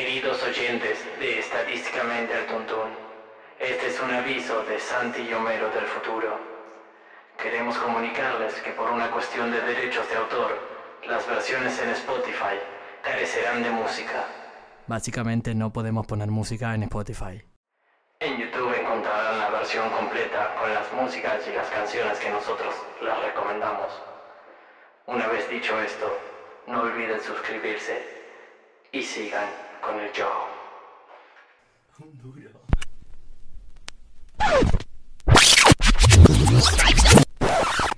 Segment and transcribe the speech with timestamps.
[0.00, 2.88] Queridos oyentes de Estadísticamente al Tuntún,
[3.58, 6.40] este es un aviso de Santi y Homero del futuro.
[7.36, 10.58] Queremos comunicarles que por una cuestión de derechos de autor,
[11.06, 12.56] las versiones en Spotify
[13.02, 14.24] carecerán de música.
[14.86, 17.44] Básicamente no podemos poner música en Spotify.
[18.20, 23.18] En YouTube encontrarán la versión completa con las músicas y las canciones que nosotros les
[23.22, 23.92] recomendamos.
[25.04, 26.18] Una vez dicho esto,
[26.68, 28.02] no olviden suscribirse
[28.92, 30.26] y sigan con el show.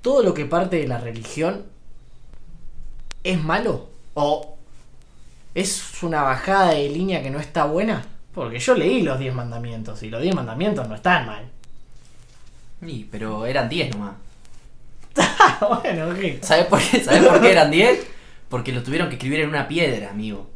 [0.01, 1.65] ¿Todo lo que parte de la religión
[3.23, 3.88] es malo?
[4.15, 4.57] ¿O
[5.55, 8.05] es una bajada de línea que no está buena?
[8.35, 11.51] Porque yo leí los 10 mandamientos y los 10 mandamientos no están mal.
[12.85, 14.15] Sí, pero eran 10 nomás.
[15.83, 16.43] bueno, ok.
[16.43, 17.05] ¿Sabes por qué?
[17.05, 18.07] ¿Sabes por qué eran 10?
[18.49, 20.52] Porque lo tuvieron que escribir en una piedra, amigo.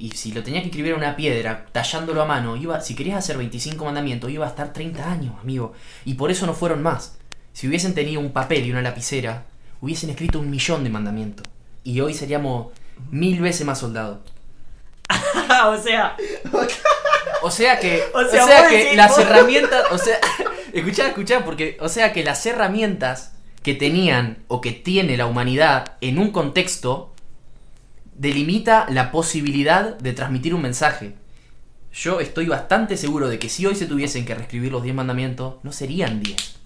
[0.00, 3.18] Y si lo tenías que escribir en una piedra, tallándolo a mano, iba, si querías
[3.18, 5.74] hacer 25 mandamientos, iba a estar 30 años, amigo.
[6.04, 7.18] Y por eso no fueron más.
[7.52, 9.44] Si hubiesen tenido un papel y una lapicera,
[9.82, 11.46] hubiesen escrito un millón de mandamientos.
[11.84, 12.68] Y hoy seríamos
[13.10, 14.18] mil veces más soldados.
[15.66, 16.16] o sea,
[17.42, 20.18] O sea que, O o sea, que decís- las vos- herramientas, o sea,
[20.72, 23.32] escuchá, escuchá, porque, o sea que las herramientas
[23.62, 27.12] que tenían o que tiene la humanidad en un contexto
[28.20, 31.14] delimita la posibilidad de transmitir un mensaje.
[31.92, 35.54] Yo estoy bastante seguro de que si hoy se tuviesen que reescribir los 10 mandamientos,
[35.62, 36.56] no serían 10.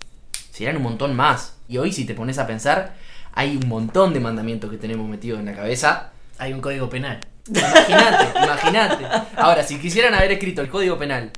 [0.51, 1.57] Serían un montón más.
[1.69, 2.97] Y hoy si te pones a pensar,
[3.33, 7.21] hay un montón de mandamientos que tenemos metidos en la cabeza hay un código penal.
[7.49, 9.05] Imagínate, imagínate.
[9.37, 11.31] Ahora, si quisieran haber escrito el código penal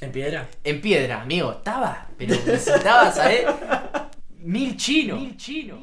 [0.00, 0.48] ¿En piedra?
[0.64, 3.44] en piedra, amigo, estaba, pero necesitaba, ¿sabes?
[4.40, 5.20] Mil chinos.
[5.20, 5.78] Mil chinos.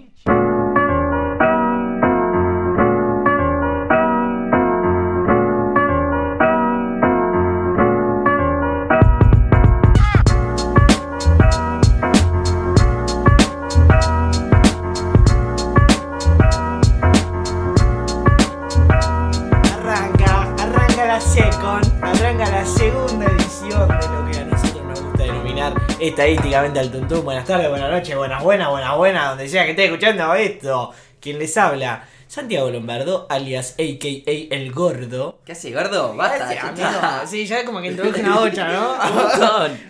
[22.68, 27.24] Segunda edición de lo que a nosotros nos gusta denominar estadísticamente al tuntún.
[27.24, 30.92] Buenas tardes, buenas noches, buenas, buenas, buenas, buenas, donde sea que esté escuchando esto.
[31.22, 35.40] Quien les habla, Santiago Lombardo, alias AKA El Gordo.
[35.46, 36.14] ¿Qué hace, gordo?
[36.16, 36.90] Basta, Gracias, amigo.
[37.26, 38.96] Sí, ya como que introduje una ocha, ¿no?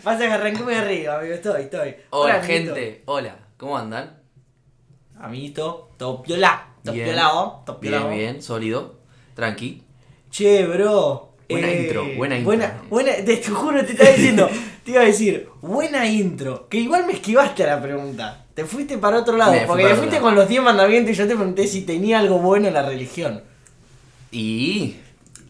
[0.03, 1.95] Pasa que arranqué muy arriba, amigo, estoy, estoy.
[2.11, 3.01] Hola, gente.
[3.05, 3.35] Hola.
[3.57, 4.21] ¿Cómo andan?
[5.19, 7.07] Amiguito, top piola, top Bien.
[7.07, 8.99] piola, oh, top piola, Bien, bien, sólido.
[9.33, 9.83] Tranqui.
[10.29, 11.26] Che, bro.
[11.49, 12.45] Eh, Buena intro, buena intro.
[12.45, 14.49] Buena, buena, te, te juro, te estaba diciendo,
[14.83, 16.67] te iba a decir, buena intro.
[16.69, 18.45] Que igual me esquivaste a la pregunta.
[18.53, 20.25] Te fuiste para otro lado, Me porque te fuiste lado.
[20.25, 23.43] con los 10 mandamientos y yo te pregunté si tenía algo bueno en la religión.
[24.31, 24.95] Y.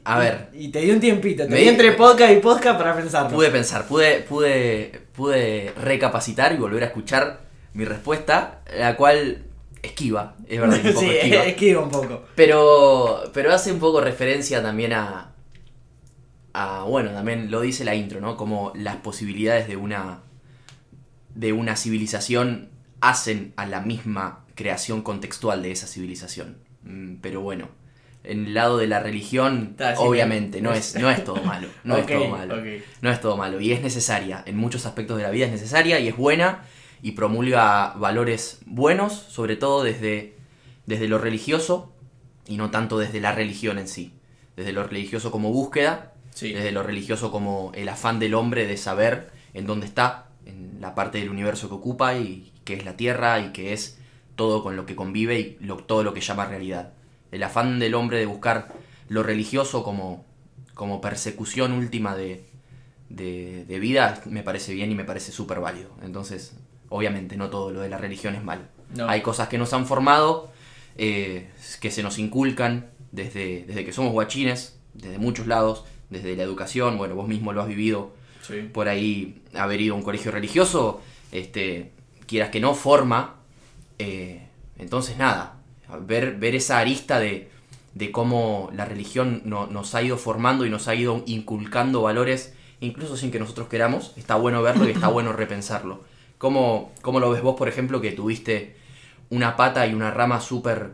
[0.03, 2.95] A ver, Y te di un tiempito, te Me di entre podcast y podcast para
[2.95, 3.29] pensarlo.
[3.29, 7.41] pude pensar, pude, pude, pude recapacitar y volver a escuchar
[7.73, 9.43] mi respuesta, la cual
[9.83, 11.43] esquiva, es verdad, que un poco sí, esquiva.
[11.43, 12.21] esquiva un poco.
[12.35, 15.33] Pero, pero hace un poco referencia también a,
[16.59, 18.35] a, bueno, también lo dice la intro, ¿no?
[18.37, 20.21] Como las posibilidades de una,
[21.35, 22.69] de una civilización
[23.01, 26.57] hacen a la misma creación contextual de esa civilización.
[26.83, 27.69] Mm, Pero bueno,
[28.23, 31.67] en el lado de la religión, sí, obviamente, me- no es, no es todo malo.
[31.83, 32.55] No es todo malo.
[33.01, 33.61] No es todo malo.
[33.61, 34.43] Y es necesaria.
[34.45, 36.63] En muchos aspectos de la vida es necesaria y es buena
[37.03, 40.35] y promulga valores buenos, sobre todo desde,
[40.87, 41.93] desde lo religioso
[42.47, 44.13] y no tanto desde la religión en sí.
[44.55, 46.53] Desde lo religioso como búsqueda, Sí.
[46.53, 50.93] desde lo religioso como el afán del hombre de saber en dónde está, en la
[50.93, 53.97] parte del universo que ocupa y que es la Tierra y que es
[54.35, 56.93] todo con lo que convive y lo- todo lo que llama realidad.
[57.31, 58.67] El afán del hombre de buscar
[59.09, 60.25] lo religioso como,
[60.75, 62.45] como persecución última de,
[63.09, 65.89] de, de vida me parece bien y me parece súper válido.
[66.03, 66.55] Entonces,
[66.89, 68.61] obviamente, no todo lo de la religión es malo.
[68.95, 69.09] No.
[69.09, 70.51] Hay cosas que nos han formado,
[70.97, 71.49] eh,
[71.81, 76.97] que se nos inculcan desde, desde que somos guachines, desde muchos lados, desde la educación,
[76.97, 78.11] bueno, vos mismo lo has vivido
[78.41, 78.69] Sí.
[78.73, 81.01] por ahí haber ido a un colegio religioso,
[81.31, 81.91] este,
[82.27, 83.35] quieras que no, forma.
[83.99, 85.55] eh, entonces, nada,
[86.01, 87.49] ver, ver esa arista de,
[87.95, 92.53] de cómo la religión no- nos ha ido formando y nos ha ido inculcando valores,
[92.79, 96.03] incluso sin que nosotros queramos, está bueno verlo y está bueno repensarlo.
[96.37, 98.75] ¿Cómo, cómo lo ves vos, por ejemplo, que tuviste
[99.31, 100.91] una pata y una rama súper,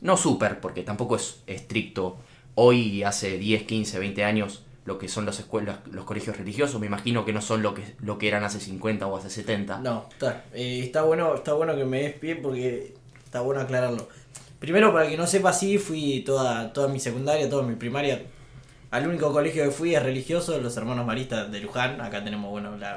[0.00, 2.16] no súper, porque tampoco es estricto,
[2.56, 6.86] hoy hace 10, 15, 20 años, lo que son las escuelas, los colegios religiosos, me
[6.86, 9.78] imagino que no son lo que, lo que eran hace 50 o hace 70.
[9.78, 12.94] No, está, eh, está bueno, está bueno que me des pie porque
[13.24, 14.08] está bueno aclararlo.
[14.58, 18.22] Primero, para que no sepa, sí, fui toda, toda mi secundaria, toda mi primaria,
[18.90, 22.00] al único colegio que fui es religioso, los hermanos maristas de Luján.
[22.00, 22.96] Acá tenemos, bueno, la,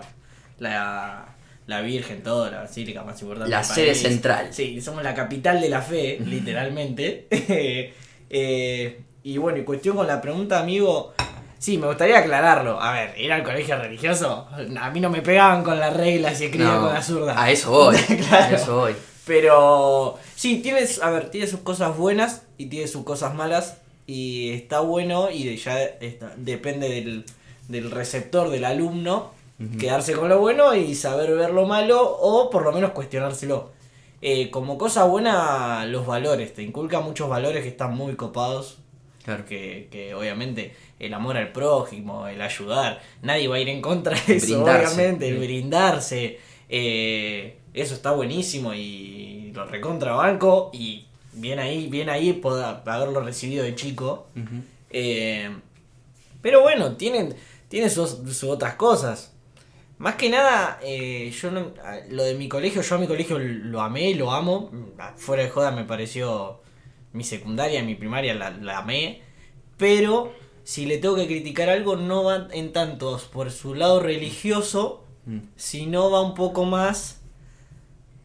[0.59, 1.35] la,
[1.67, 3.51] la Virgen, todo, la basílica más importante.
[3.51, 4.01] La sede país.
[4.01, 4.53] central.
[4.53, 7.27] Sí, somos la capital de la fe, literalmente.
[8.31, 9.01] Eh,
[9.33, 11.13] y bueno, y cuestión con la pregunta, amigo.
[11.57, 12.81] Sí, me gustaría aclararlo.
[12.81, 14.47] A ver, ir al colegio religioso.
[14.79, 17.41] A mí no me pegaban con las reglas y escribía No, con la zurda.
[17.43, 17.97] A eso voy.
[17.97, 18.45] Claro.
[18.55, 18.95] A eso voy.
[19.25, 23.77] Pero sí, tienes, a ver, tiene sus cosas buenas y tiene sus cosas malas.
[24.07, 27.25] Y está bueno y de- ya está- depende del,
[27.67, 29.31] del receptor, del alumno,
[29.77, 33.69] quedarse con lo bueno y saber ver lo malo o por lo menos cuestionárselo.
[34.21, 36.53] Eh, como cosa buena, los valores.
[36.53, 38.77] Te inculca muchos valores que están muy copados.
[39.23, 39.45] Claro.
[39.45, 44.19] Que, que obviamente el amor al prójimo, el ayudar, nadie va a ir en contra
[44.27, 44.93] de eso, Brindarse.
[44.95, 46.39] obviamente, el brindarse.
[46.69, 53.21] eh, eso está buenísimo y lo recontra banco y bien ahí, bien ahí poder haberlo
[53.21, 54.27] recibido de chico.
[54.89, 55.49] Eh,
[56.41, 57.35] pero bueno, tienen,
[57.67, 59.33] tiene sus, sus otras cosas.
[59.99, 61.73] Más que nada, eh, yo no-
[62.09, 64.71] lo de mi colegio, yo a mi colegio lo amé, lo amo.
[65.17, 66.61] Fuera de joda me pareció
[67.13, 69.21] mi secundaria, mi primaria la, la amé.
[69.77, 70.33] Pero
[70.63, 75.39] si le tengo que criticar algo, no va en tantos por su lado religioso, Mm.
[75.57, 77.21] sino va un poco más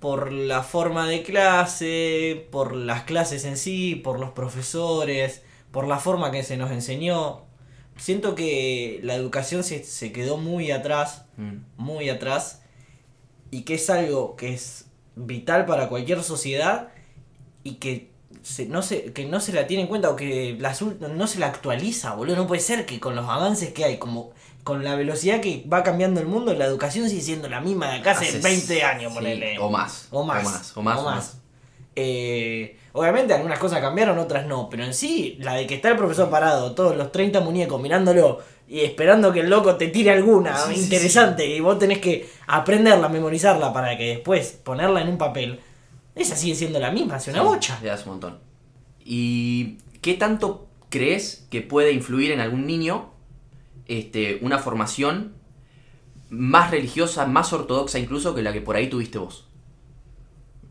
[0.01, 5.99] por la forma de clase, por las clases en sí, por los profesores, por la
[5.99, 7.43] forma que se nos enseñó.
[7.97, 11.57] Siento que la educación se, se quedó muy atrás, Mm.
[11.77, 12.63] muy atrás,
[13.51, 14.87] y que es algo que es
[15.17, 16.89] vital para cualquier sociedad
[17.65, 18.11] y que
[18.45, 20.77] se, no, se, que no se la tiene en cuenta o que la,
[21.13, 22.37] no se la actualiza, boludo.
[22.37, 24.31] No puede ser que con los avances que hay, como
[24.63, 27.99] con la velocidad que va cambiando el mundo, la educación sigue siendo la misma de
[27.99, 29.59] acá hace Hace- 20 años, sí, ponele.
[29.59, 30.45] o más, O más.
[30.45, 31.37] o más, o más, o más.
[31.97, 35.97] Eh, obviamente algunas cosas cambiaron, otras no, pero en sí, la de que está el
[35.97, 40.57] profesor parado, todos los 30 muñecos mirándolo y esperando que el loco te tire alguna
[40.59, 45.19] Sí, sí, interesante y vos tenés que aprenderla, memorizarla para que después ponerla en un
[45.19, 45.61] papel,
[46.15, 47.79] esa sigue siendo la misma, hace una Sí, bocha.
[47.83, 48.39] Le das un montón.
[49.05, 53.11] ¿Y qué tanto crees que puede influir en algún niño
[53.87, 55.35] este, una formación
[56.31, 59.49] más religiosa, más ortodoxa incluso que la que por ahí tuviste vos?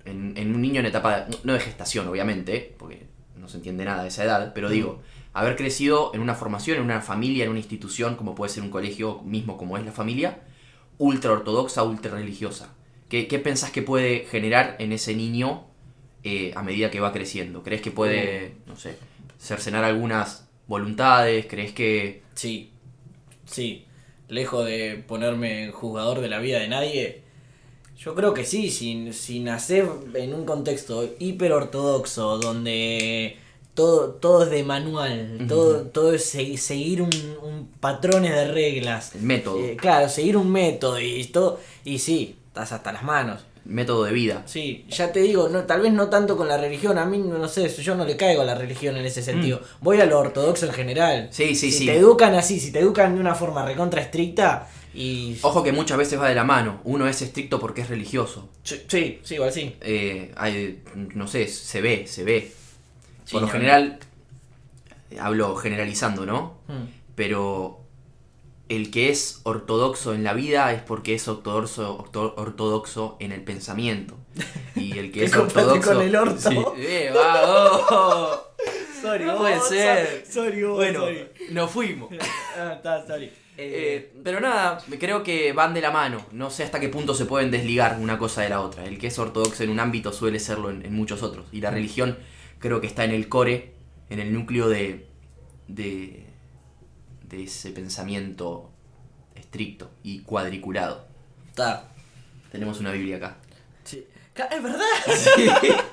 [0.05, 3.07] En, en un niño en etapa, de- no de gestación obviamente, porque
[3.37, 5.01] no se entiende nada de esa edad, pero digo,
[5.33, 8.69] haber crecido en una formación, en una familia, en una institución, como puede ser un
[8.69, 10.41] colegio mismo como es la familia,
[10.97, 12.73] ultra ortodoxa, ultra religiosa.
[13.13, 15.67] ¿Qué, qué pensás que puede generar en ese niño
[16.23, 17.61] eh, a medida que va creciendo?
[17.61, 18.97] ¿Crees que puede, no sé,
[19.39, 21.45] cercenar algunas voluntades?
[21.45, 22.23] ¿Crees que...
[22.33, 22.71] Sí,
[23.45, 23.85] sí.
[24.29, 27.21] Lejos de ponerme jugador de la vida de nadie,
[27.99, 33.37] yo creo que sí, si, si nacer en un contexto hiper ortodoxo, donde
[33.75, 37.11] todo, todo es de manual, todo, todo es se- seguir un,
[37.43, 39.13] un patrones de reglas.
[39.13, 39.59] El método.
[39.59, 41.59] Eh, claro, seguir un método y todo.
[41.85, 43.43] Y sí, estás hasta las manos.
[43.65, 44.43] método de vida?
[44.45, 47.47] Sí, ya te digo, no, tal vez no tanto con la religión, a mí no
[47.47, 49.61] sé, yo no le caigo a la religión en ese sentido.
[49.81, 51.29] Voy a lo ortodoxo en general.
[51.29, 51.33] Mm.
[51.33, 51.85] Sí, sí, si sí.
[51.87, 55.37] te educan así, si te educan de una forma recontra estricta y...
[55.41, 56.81] Ojo que muchas veces va de la mano.
[56.83, 58.49] Uno es estricto porque es religioso.
[58.63, 59.75] Sí, sí, sí, igual sí.
[59.81, 60.83] Eh, hay,
[61.15, 62.51] no sé, se ve, se ve.
[63.25, 63.97] Sí, Por lo no, general,
[65.19, 66.57] hablo generalizando, ¿no?
[66.67, 66.83] Mm.
[67.15, 67.82] Pero
[68.75, 73.43] el que es ortodoxo en la vida es porque es ortodoxo, orto- ortodoxo en el
[73.43, 74.17] pensamiento.
[74.75, 75.93] Y el que es ortodoxo...
[75.93, 76.49] con el orto.
[76.49, 77.41] Sí, eh, va,
[77.91, 78.47] oh.
[79.01, 80.25] Sorry, No puede ser.
[80.29, 81.27] Sorry, vos, Bueno, sorry.
[81.51, 82.09] nos fuimos.
[82.57, 83.31] Ah, está, sorry.
[83.57, 86.25] Eh, pero nada, creo que van de la mano.
[86.31, 88.85] No sé hasta qué punto se pueden desligar una cosa de la otra.
[88.85, 91.45] El que es ortodoxo en un ámbito suele serlo en, en muchos otros.
[91.51, 92.17] Y la religión
[92.59, 93.73] creo que está en el core,
[94.09, 95.07] en el núcleo de,
[95.67, 96.22] de,
[97.33, 98.71] de ese pensamiento
[99.35, 101.07] estricto y cuadriculado.
[101.49, 101.85] Está.
[102.51, 103.37] Tenemos una Biblia acá.
[103.83, 104.05] Sí.
[104.35, 104.85] Es verdad.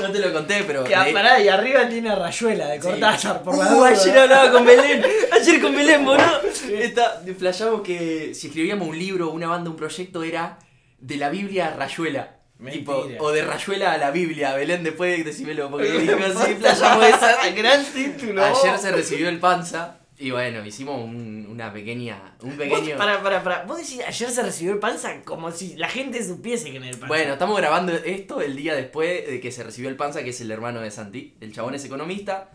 [0.00, 0.84] No te lo conté, pero...
[0.84, 3.88] Que, ah, leí- pará, y arriba tiene Rayuela de Cortázar, por la Uh, duda.
[3.88, 5.02] ayer hablaba con Belén.
[5.32, 6.42] Ayer con Belén, boludo.
[6.70, 10.58] Está, flashamos que si escribíamos un libro, una banda, un proyecto, era
[10.98, 12.36] de la Biblia a Rayuela.
[12.70, 14.54] Tipo, o de Rayuela a la Biblia.
[14.54, 17.48] Belén, después decímelo, porque dijo así, flashamos esa.
[17.56, 18.44] Gran título.
[18.44, 20.00] Ayer se recibió el panza.
[20.18, 22.34] Y bueno, hicimos un- una pequeña.
[22.42, 22.96] Un pequeño.
[22.96, 23.64] para, para, para.
[23.64, 26.90] Vos decís, ayer se recibió el panza como si la gente supiese que en el
[26.92, 27.06] panza.
[27.08, 30.40] Bueno, estamos grabando esto el día después de que se recibió el Panza, que es
[30.40, 31.34] el hermano de Santi.
[31.40, 32.50] El chabón es economista.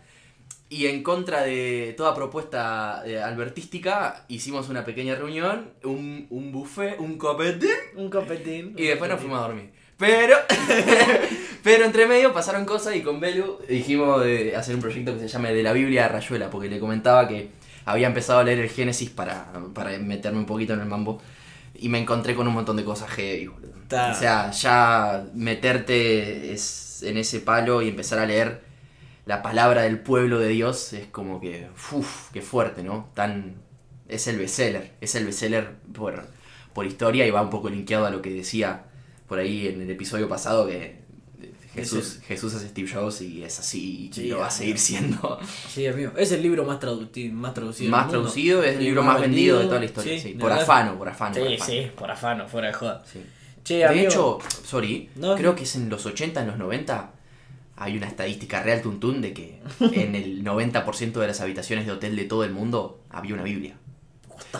[0.68, 6.98] Y en contra de toda propuesta eh, albertística, hicimos una pequeña reunión, un, un buffet,
[6.98, 8.74] un copetín, un copetín.
[8.78, 9.70] y después nos fuimos a dormir.
[9.98, 10.34] Pero,
[11.62, 15.28] pero entre medio pasaron cosas y con Belu dijimos de hacer un proyecto que se
[15.28, 17.50] llame De la Biblia a Rayuela, porque le comentaba que
[17.84, 21.20] había empezado a leer el Génesis para, para meterme un poquito en el mambo.
[21.74, 23.72] Y me encontré con un montón de cosas heavy, boludo.
[24.12, 28.60] O sea, ya meterte es- en ese palo y empezar a leer
[29.26, 33.08] la palabra del pueblo de Dios es como que, uff, qué fuerte, ¿no?
[33.14, 33.56] Tan,
[34.08, 36.26] es el bestseller, es el bestseller por,
[36.74, 38.84] por historia y va un poco linkeado a lo que decía
[39.28, 41.01] por ahí en el episodio pasado que
[41.74, 45.38] Jesús, Jesús es Steve Jobs y es así y lo va a seguir siendo.
[45.68, 46.12] Sí, amigo.
[46.16, 47.90] Es el libro más, traducti- más traducido.
[47.90, 48.28] más del mundo.
[48.30, 51.34] traducido, es el libro más vendido de toda la historia, sí, por afano, por afano.
[51.36, 51.70] por Sí, afano.
[51.72, 53.02] sí, por afano, fuera de joda.
[53.10, 53.20] Sí.
[53.64, 55.34] Che, De amigo, hecho, sorry, No.
[55.36, 57.12] creo que es en los 80, en los 90,
[57.76, 59.60] hay una estadística real tuntún de que
[59.92, 63.76] en el 90% de las habitaciones de hotel de todo el mundo había una Biblia.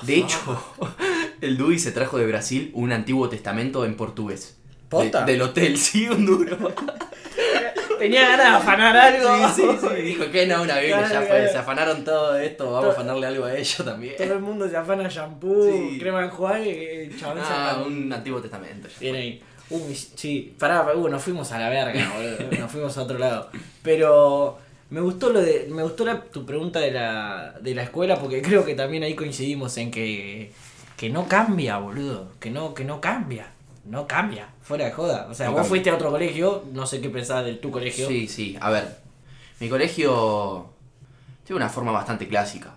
[0.02, 0.38] De hecho,
[1.40, 4.56] el Dewey se trajo de Brasil un antiguo testamento en portugués.
[4.92, 5.24] ¿Posta?
[5.24, 6.56] De- del hotel, sí, un duro.
[7.98, 9.48] tenía ganas de afanar algo.
[9.54, 10.02] Sí, sí, sí.
[10.02, 11.28] Dijo que no, una Biblia, Claro, ya fue.
[11.28, 11.52] claro.
[11.52, 14.14] Se afanaron todo esto, vamos a afanarle algo a ellos también.
[14.16, 15.98] Todo el mundo se afana shampoo, Sí.
[15.98, 18.88] crema enjuague, y el chabón Ah, un antiguo testamento.
[19.00, 19.42] ahí.
[19.70, 22.60] Uy, sí, pará, uh, nos fuimos a la verga, boludo.
[22.60, 23.48] Nos fuimos a otro lado.
[23.82, 24.58] Pero
[24.90, 25.66] me gustó lo de.
[25.70, 29.14] Me gustó la- tu pregunta de la, de la escuela, porque creo que también ahí
[29.14, 30.52] coincidimos en que.
[30.98, 32.32] que no cambia, boludo.
[32.38, 33.46] Que no, que no cambia.
[33.84, 34.48] No cambia.
[34.62, 35.26] Fuera de joda.
[35.30, 35.68] O sea, No vos cambia.
[35.70, 38.06] fuiste a otro colegio, no sé qué pensás de tu colegio.
[38.08, 38.56] Sí, sí.
[38.60, 38.96] A ver,
[39.60, 40.70] mi colegio
[41.44, 42.76] tiene una forma bastante clásica.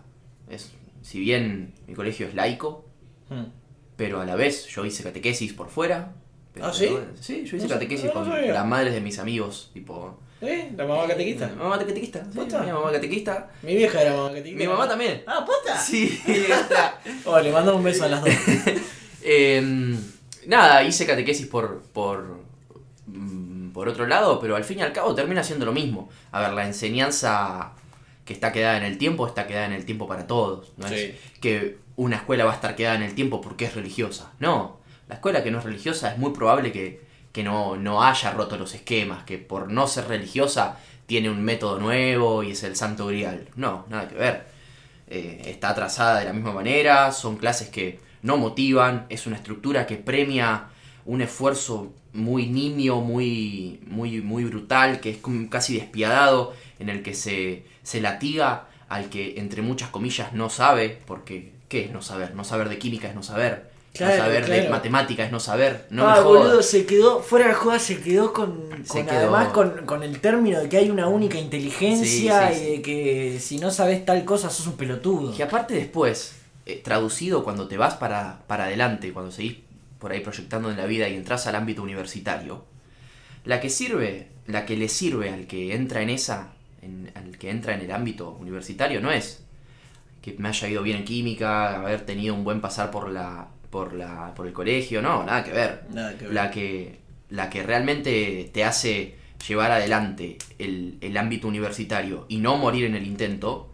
[0.50, 0.72] Es,
[1.02, 2.86] si bien mi colegio es laico,
[3.30, 3.46] Hmm.
[3.96, 6.14] pero a la vez yo hice catequesis por fuera.
[6.54, 6.90] pero- ¿Ah, sí?
[7.20, 10.20] Sí, yo hice No catequesis no con las madres de mis amigos, tipo...
[10.42, 10.72] ¿Eh?
[10.78, 11.48] ¿La mamá catequista?
[11.50, 13.50] Mi mamá catequista, sí, mi mamá catequista.
[13.64, 14.58] Mi vieja era mamá catequista.
[14.60, 15.24] Mi mamá también.
[15.28, 15.78] Ah, ¿posta?
[15.78, 17.00] Sí, está.
[17.26, 18.30] Oh, le mando un beso a las dos.
[19.24, 19.98] Em,
[20.48, 22.40] nada, hice catequesis por, por,
[23.08, 26.10] mm, por otro lado, pero al fin y al cabo termina siendo lo mismo.
[26.32, 27.72] A ver, la enseñanza
[28.26, 30.72] que está quedada en el tiempo está quedada en el tiempo para todos.
[30.78, 30.96] No Sí.
[30.96, 34.32] es que una escuela va a estar quedada en el tiempo porque es religiosa.
[34.40, 38.32] No, la escuela que no es religiosa es muy probable que, que no, no haya
[38.32, 42.76] roto los esquemas, que por no ser religiosa tiene un método nuevo y es el
[42.76, 43.48] santo grial.
[43.56, 44.48] No, nada que ver
[45.08, 49.86] eh, está trazada de la misma manera, son clases que no motivan, es una estructura
[49.86, 50.66] que premia
[51.06, 55.18] un esfuerzo muy nimio, muy, muy, muy brutal, que es
[55.50, 60.98] casi despiadado, en el que se, se latiga al que entre muchas comillas no sabe,
[61.06, 62.34] porque ¿qué es no saber?
[62.34, 64.72] No saber de química es no saber, Claro, no saber de claro.
[64.72, 68.34] matemática es no saber, no ah, me boludo, se quedó, fuera de joda, se quedó
[68.34, 69.20] con, Se con quedó.
[69.20, 72.82] además con, con el término de que hay una única inteligencia Sí, sí, y de
[72.82, 75.34] que si no sabes tal cosa sos un pelotudo.
[75.38, 76.34] Y aparte después,
[76.66, 79.58] eh, traducido cuando te vas para, para adelante, cuando seguís
[80.00, 82.66] por ahí proyectando en la vida y entras al ámbito universitario,
[83.46, 87.50] la que sirve, la que le sirve al que entra en esa, en- al que
[87.50, 89.44] entra en el ámbito universitario, no es
[90.22, 93.94] que me haya ido bien en química, haber tenido un buen pasar por la, por
[93.94, 95.84] la, por el colegio, no, nada que ver.
[95.92, 96.34] Nada que ver.
[96.34, 99.16] La que, la que realmente te hace
[99.48, 103.72] llevar adelante el, el ámbito universitario y no morir en el intento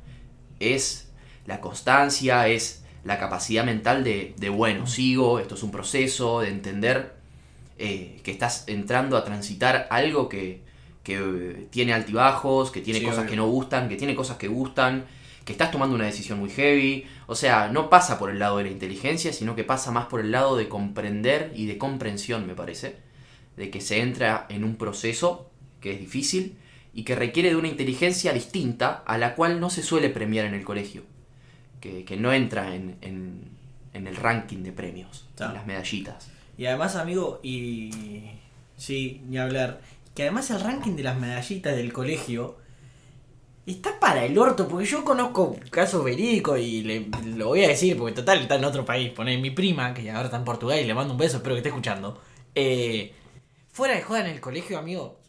[0.59, 1.09] es
[1.45, 6.49] la constancia, es la capacidad mental de, de bueno, sigo, esto es un proceso, de
[6.49, 7.13] entender
[7.77, 10.61] eh, que estás entrando a transitar algo que,
[11.03, 13.29] que, eh, tiene altibajos, que tiene Sí, cosas obvio.
[13.31, 15.05] que no gustan, que tiene cosas que gustan,
[15.45, 17.05] que estás tomando una decisión muy heavy.
[17.25, 20.19] O sea, no pasa por el lado de la inteligencia, sino que pasa más por
[20.21, 22.97] el lado de comprender y de comprensión, me parece.
[23.57, 26.57] De que se entra en un proceso que es difícil
[26.93, 30.53] y que requiere de una inteligencia distinta a la cual no se suele premiar en
[30.53, 31.01] el colegio.
[31.81, 33.49] Que, que no entra en, en-
[33.93, 36.29] en el ranking de premios, en las medallitas.
[36.57, 37.91] Y además, amigo, y.
[38.77, 39.81] Sí, ni hablar.
[40.15, 42.57] Que además el ranking de las medallitas del colegio
[43.65, 47.97] está para el orto, porque yo conozco casos verídicos y le, lo voy a decir,
[47.97, 49.11] porque total está en otro país.
[49.11, 51.59] Poné mi prima, que ahora está en Portugal y le mando un beso, espero que
[51.59, 52.21] esté escuchando.
[52.55, 53.13] Eh,
[53.71, 55.20] fuera de joda en el colegio, amigo.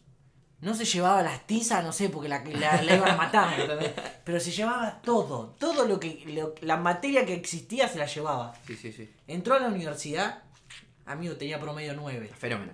[0.63, 3.91] No se llevaba las tizas, no sé, porque la, la, la iban a matar, ¿entendés?
[4.23, 8.55] Pero se llevaba todo, todo lo que, lo- la materia que existía se la llevaba.
[8.65, 9.09] Sí, sí, sí.
[9.27, 10.43] Entró a la universidad,
[11.05, 12.31] amigo, tenía promedio 9.
[12.37, 12.71] Fenómeno.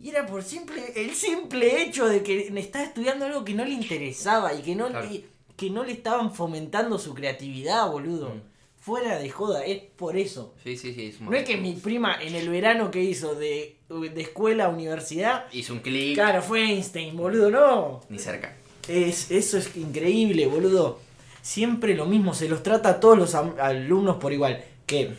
[0.00, 3.72] Y era por simple, el simple hecho de que estaba estudiando algo que no le
[3.72, 5.08] interesaba y que no, Claro.
[5.10, 5.24] le,
[5.56, 8.30] que no le estaban fomentando su creatividad, boludo.
[8.30, 8.42] Mm.
[8.78, 10.54] Fuera de joda, es por eso.
[10.62, 11.06] Sí, sí, sí.
[11.08, 14.68] es No es que mi prima en el verano que hizo de, de escuela a
[14.68, 16.14] universidad, Hizo un clic.
[16.14, 18.00] claro, fue Einstein, boludo, no.
[18.08, 18.56] Ni cerca.
[18.88, 21.00] Es, eso es increíble, boludo.
[21.42, 24.64] Siempre lo mismo, se los trata a todos los alumnos por igual.
[24.86, 25.14] Que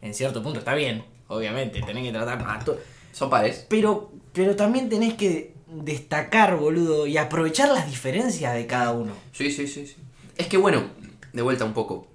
[0.00, 2.78] en cierto punto está bien, obviamente, tenés que tratar a todos.
[3.12, 3.66] Son pares.
[3.68, 9.12] Pero, pero también tenés que destacar, boludo, y aprovechar las diferencias de cada uno.
[9.32, 9.96] Sí, sí, sí, sí.
[10.36, 10.84] Es que bueno,
[11.32, 12.06] de vuelta un poco,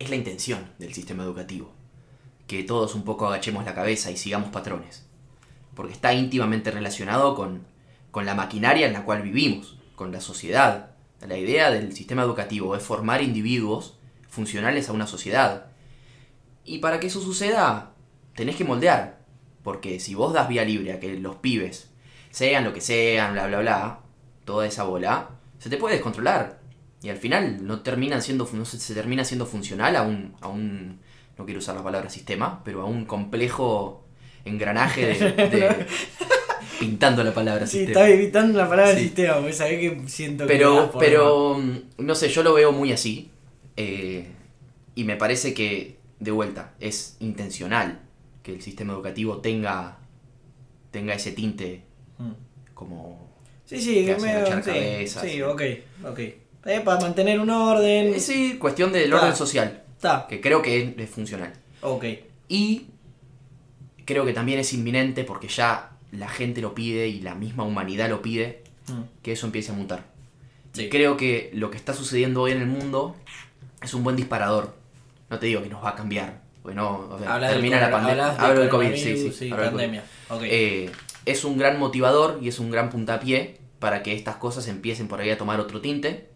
[0.00, 1.72] es la intención del sistema educativo.
[2.52, 5.06] Que todos un poco agachemos la cabeza y sigamos patrones.
[5.74, 7.64] Porque está íntimamente relacionado con,
[8.10, 10.90] con la maquinaria en la cual vivimos, con la sociedad.
[11.26, 13.96] La idea del sistema educativo es formar individuos
[14.28, 15.68] funcionales a una sociedad.
[16.62, 17.94] Y para que eso suceda,
[18.36, 19.24] tenés que moldear.
[19.62, 21.88] Porque si vos das vía libre a que los pibes
[22.30, 24.00] sean lo que sean, bla, bla, bla,
[24.44, 26.60] toda esa bola, se te puede descontrolar.
[27.00, 31.00] Y al final no terminan siendo, no se, termina siendo funcional un, a un,
[31.38, 34.04] no quiero usar la palabra sistema, pero a un complejo
[34.44, 35.14] engranaje de,
[35.48, 35.86] de-
[36.78, 38.00] pintando la palabra Sí, sistema.
[38.00, 39.02] estaba evitando la palabra Sí.
[39.04, 40.52] sistema, porque sabés que siento que.
[40.52, 43.30] Pero, por- pero, mm, no sé, yo lo veo muy así.
[43.76, 44.26] eh,
[44.94, 48.00] y me parece que, de vuelta, es intencional
[48.42, 49.96] que el sistema educativo tenga,
[50.90, 51.82] tenga ese tinte
[52.18, 52.32] Mm.
[52.74, 53.30] como...
[53.64, 54.32] Sí, sí, que que hace me.
[54.32, 55.42] agachar Sí, cabezas, sí, sí.
[55.42, 55.62] ok,
[56.10, 56.18] ok.
[56.18, 58.14] Eh, para mantener un orden.
[58.14, 59.81] Eh, sí, cuestión del orden social,
[60.28, 61.52] Que creo que es, es funcional.
[61.80, 62.04] ok.
[62.48, 62.86] Y
[64.04, 68.08] creo que también es inminente porque ya la gente lo pide y la misma humanidad
[68.10, 69.02] lo pide, Mm.
[69.22, 70.04] que eso empiece a mutar.
[70.72, 70.88] Sí.
[70.88, 73.14] Creo que lo que está sucediendo hoy en el mundo
[73.80, 74.74] es un buen disparador.
[75.30, 76.42] No te digo que nos va a cambiar.
[76.64, 78.30] Bueno, o sea, Habla del termina la pandemia.
[78.36, 79.50] Hablo del COVID, sí, sí.
[79.50, 79.62] COVID.
[79.62, 80.04] pandemia.
[80.42, 80.90] Eh,
[81.26, 85.20] es un gran motivador y es un gran puntapié para que estas cosas empiecen por
[85.20, 86.28] ahí a tomar otro tinte.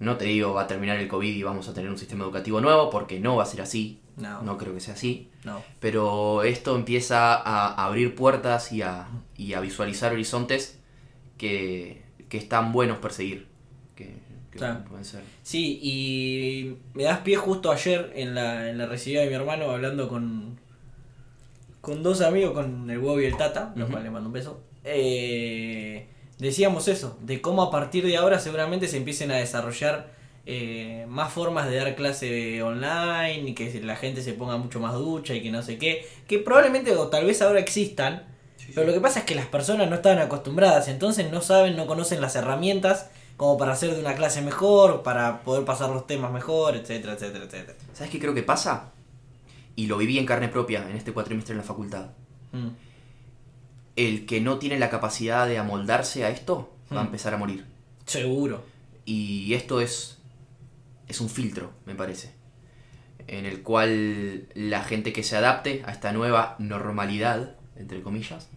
[0.00, 2.60] No te digo va a terminar el COVID y vamos a tener un sistema educativo
[2.60, 4.00] nuevo, porque no va a ser así.
[4.16, 4.42] No.
[4.42, 5.30] No creo que sea así.
[5.44, 5.62] no.
[5.78, 10.78] Pero esto empieza a abrir puertas y a, y a visualizar horizontes
[11.38, 13.46] que, que están buenos perseguir.
[13.94, 14.14] Que,
[14.50, 14.84] que Claro.
[14.88, 15.22] pueden ser.
[15.42, 19.70] Sí, y me das pie justo ayer en la, en la recibida de mi hermano
[19.70, 20.58] hablando con,
[21.80, 24.60] con dos amigos, con el huevo y el tata, los cuales le mando un beso.
[24.84, 26.08] Eh,
[26.40, 30.10] decíamos eso, de cómo a partir de ahora seguramente se empiecen a desarrollar
[30.46, 34.94] eh, más formas de dar clase online y que la gente se ponga mucho más
[34.94, 38.26] ducha y que no sé qué, que probablemente o tal vez ahora existan,
[38.74, 41.86] pero lo que pasa es que las personas no estaban acostumbradas, entonces no saben, no
[41.86, 46.32] conocen las herramientas como para hacer de una clase mejor, para poder pasar los temas
[46.32, 47.78] mejor, etcétera, etcétera, etcétera.
[47.92, 48.92] ¿Sabes qué creo que pasa?
[49.76, 52.10] Y lo viví en carne propia en este cuatrimestre en la facultad.
[52.52, 52.68] Mm.
[54.06, 57.06] El que no tiene la capacidad de amoldarse a esto va a Hmm.
[57.06, 57.64] empezar a morir.
[58.06, 58.64] Seguro.
[59.04, 60.18] Y esto es,
[61.08, 62.32] es un filtro, me parece.
[63.26, 68.48] En el cual la gente que se adapte a esta nueva normalidad, entre comillas,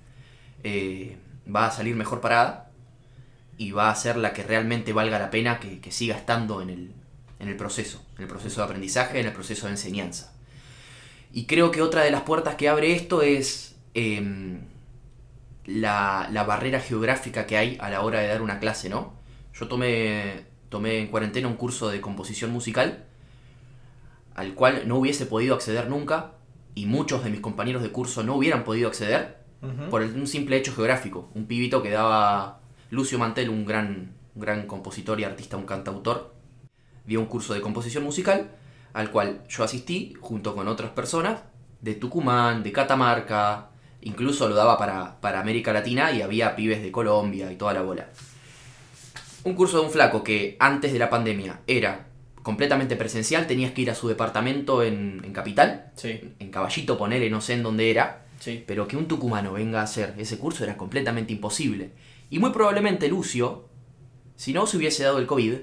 [0.64, 1.18] eh,
[1.54, 2.72] va a salir mejor parada
[3.58, 6.70] y va a ser la que realmente valga la pena que, que siga estando en
[6.70, 6.92] el,
[7.40, 10.34] en el proceso, en el proceso de aprendizaje, en el proceso de enseñanza.
[11.34, 14.62] Y creo que otra de las puertas que abre esto es em,
[15.66, 19.14] la, la barrera geográfica que hay a la hora de dar una clase, ¿no?
[19.54, 23.06] Yo tomé, tomé en cuarentena un curso de composición musical
[24.36, 26.32] al cual no hubiese podido acceder nunca
[26.76, 29.44] y muchos de mis compañeros de curso no hubieran podido acceder
[29.90, 31.30] por un simple hecho geográfico.
[31.36, 36.34] Un pibito que daba Lucio Mantel, un gran, un gran compositor y artista, un cantautor,
[37.06, 38.52] dio un curso de composición musical
[38.94, 41.42] al cual yo asistí junto con otras personas
[41.82, 43.70] de Tucumán, de Catamarca,
[44.04, 47.82] incluso lo daba para, para América Latina y había pibes de Colombia y toda la
[47.82, 48.10] bola.
[49.44, 52.08] Un curso de un flaco que antes de la pandemia era
[52.42, 57.30] completamente presencial, tenías que ir a su departamento en, en Capital, Sí, en Caballito, ponele,
[57.30, 58.64] no sé en dónde era, sí.
[58.68, 61.92] pero que un tucumano venga a hacer ese curso era completamente imposible.
[62.30, 63.70] Y muy probablemente Lucio,
[64.36, 65.54] si no se hubiese dado el COVID,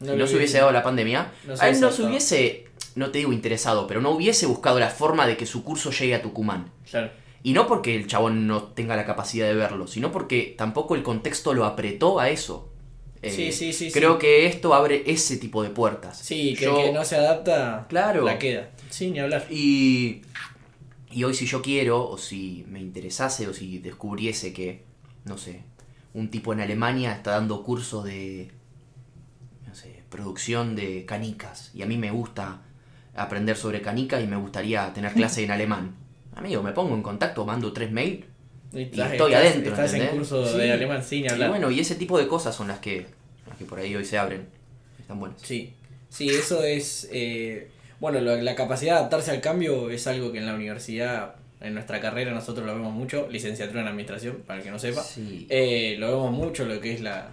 [0.00, 2.68] No si no se hubiese dado la pandemia, no a él no se hubiese hubiese,
[2.96, 6.14] no te digo interesado, pero no hubiese buscado la forma de que su curso llegue
[6.14, 6.70] a Tucumán.
[6.90, 7.10] Claro.
[7.46, 11.04] Y no porque el chabón no tenga la capacidad de verlo, sino porque tampoco el
[11.04, 12.72] contexto lo apretó a eso.
[13.22, 14.18] Eh, Sí, sí, sí, Creo sí.
[14.22, 16.18] que esto abre ese tipo de puertas.
[16.18, 18.24] Sí, que Yo- que no se adapta, Claro.
[18.24, 18.70] la queda.
[18.90, 19.46] Sí, ni hablar.
[19.48, 20.22] Y,
[21.12, 24.82] y hoy si yo quiero, o si me interesase, o si descubriese que,
[25.24, 25.62] no sé,
[26.14, 28.50] un tipo en Alemania está dando cursos de,
[29.68, 32.62] no sé, producción de canicas, y a mí me gusta
[33.14, 35.94] aprender sobre canicas y me gustaría tener clase en alemán.
[36.36, 38.24] Amigo, me pongo en contacto, mando tres mails
[38.72, 39.72] Y y estoy adentro.
[39.72, 40.58] Estás en curso Sí.
[40.58, 41.48] de alemán, sí, ni Y hablar.
[41.50, 43.06] bueno, y ese tipo de cosas son las que,
[43.48, 44.46] las que por ahí hoy se abren.
[45.00, 45.40] Están buenas.
[45.42, 45.72] Sí,
[46.08, 47.08] sí, eso es...
[47.12, 47.68] eh,
[47.98, 51.98] bueno, la capacidad de adaptarse al cambio es algo que en la universidad, en nuestra
[52.00, 55.02] carrera nosotros lo vemos mucho, licenciatura en administración, para el que no sepa.
[55.02, 55.46] Sí.
[55.48, 57.30] Eh, lo vemos mucho, lo que es la...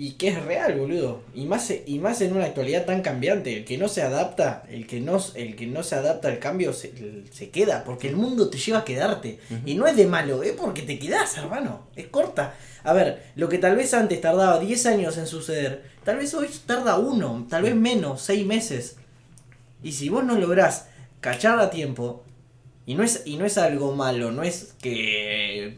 [0.00, 1.22] Y que es real, boludo.
[1.34, 3.56] Y más, y más en una actualidad tan cambiante.
[3.56, 6.72] El que no se adapta, el que no, el que no se adapta al cambio
[6.72, 6.92] se,
[7.32, 7.82] se queda.
[7.82, 9.40] Porque el mundo te lleva a quedarte.
[9.66, 11.88] Y no es de malo, es porque te quedas, hermano.
[11.96, 12.54] Es corta.
[12.84, 16.48] A ver, lo que tal vez antes tardaba 10 años en suceder, tal vez hoy
[16.64, 18.98] tarda uno, tal vez menos, 6 meses.
[19.82, 20.86] Y si vos no lográs
[21.20, 22.22] cachar a tiempo,
[22.86, 25.76] y no es, y no es algo malo, no es que,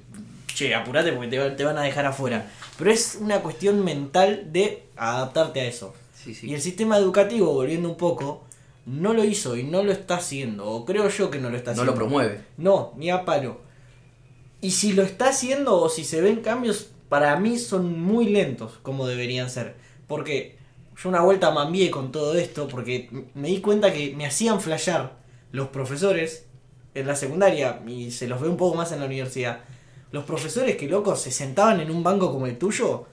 [0.66, 2.50] che, apurate porque te, te van a dejar afuera.
[2.78, 5.94] Pero es una cuestión mental de adaptarte a eso.
[6.14, 6.48] Sí, sí.
[6.50, 8.44] Y el sistema educativo, volviendo un poco,
[8.86, 10.66] no lo hizo y no lo está haciendo.
[10.66, 11.92] O creo yo que no lo está No haciendo.
[11.92, 12.40] lo promueve.
[12.56, 13.60] No, ni a palo.
[14.60, 18.78] Y si lo está haciendo o si se ven cambios, para mí son muy lentos
[18.82, 19.74] como deberían ser.
[20.06, 20.58] Porque
[21.02, 25.16] yo una vuelta mambié con todo esto porque me di cuenta que me hacían flashear
[25.52, 26.44] los profesores
[26.94, 29.60] en la secundaria y se los ve un poco más en la universidad.
[30.12, 33.06] Los profesores que locos se sentaban en un banco como el tuyo,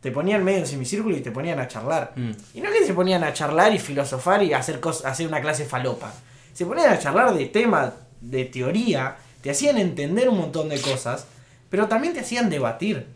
[0.00, 2.12] te ponían medio en semicírculo y te ponían a charlar.
[2.14, 2.30] Mm.
[2.54, 5.64] Y no es que se ponían a charlar y filosofar y hacer, hacer una clase
[5.64, 6.12] falopa.
[6.52, 11.26] Se ponían a charlar de temas, de teoría, te hacían entender un montón de cosas,
[11.70, 13.06] pero también te hacían debatir.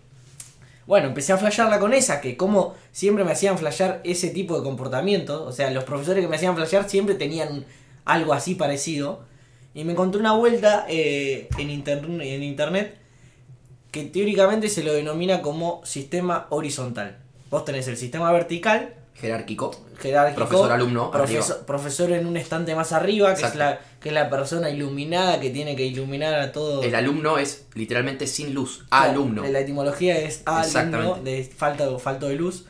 [0.86, 4.64] Bueno, empecé a flashearla con esa, que como siempre me hacían flashear ese tipo de
[4.64, 7.64] comportamiento, o sea, los profesores que me hacían flashear siempre tenían
[8.04, 9.24] algo así parecido.
[9.74, 12.98] Y me encontré una vuelta eh, en, inter- en internet
[13.92, 17.18] que teóricamente se lo denomina como sistema horizontal.
[17.50, 19.70] Vos tenés el sistema vertical, Jerárquico.
[20.00, 21.66] jerárquico, profesor, arriba.
[21.66, 25.50] profesor en un estante más arriba, que es, la, que es la persona iluminada que
[25.50, 26.82] tiene que iluminar a todo.
[26.82, 28.84] El alumno es literalmente sin luz.
[28.90, 29.44] Alumno.
[29.46, 31.30] La etimología es alumno, Exactamente.
[31.30, 32.64] de falta, falto de luz.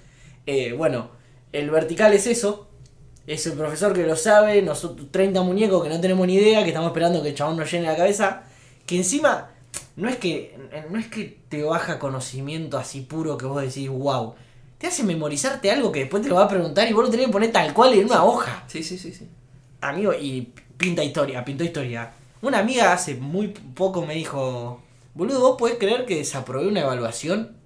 [0.46, 1.10] Eh, bueno,
[1.52, 2.68] el vertical es eso.
[3.28, 6.70] Es el profesor que lo sabe, nosotros 30 muñecos que no tenemos ni idea, que
[6.70, 8.42] estamos esperando que el chabón nos llene la cabeza.
[8.84, 9.51] Que encima,
[9.96, 10.56] no es que,
[10.90, 14.34] no es que te baja conocimiento así puro que vos decís, wow.
[14.78, 17.26] Te hace memorizarte algo que después te lo va a preguntar y vos lo tenés
[17.26, 18.64] que poner tal cual en una hoja.
[18.66, 19.28] Sí, sí, sí, sí.
[19.80, 22.12] Amigo, y pinta historia, pintó historia.
[22.40, 24.82] Una amiga hace muy poco me dijo,
[25.14, 27.56] boludo, ¿vos podés creer que desaprobé una evaluación?